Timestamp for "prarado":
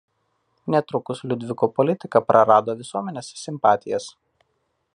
2.31-2.75